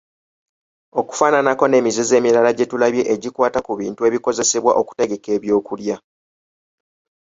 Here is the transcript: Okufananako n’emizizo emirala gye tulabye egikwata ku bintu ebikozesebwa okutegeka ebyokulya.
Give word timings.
Okufananako 0.99 1.63
n’emizizo 1.67 2.13
emirala 2.19 2.51
gye 2.57 2.65
tulabye 2.71 3.03
egikwata 3.13 3.59
ku 3.67 3.73
bintu 3.79 4.01
ebikozesebwa 4.09 4.71
okutegeka 4.81 5.29
ebyokulya. 5.37 5.95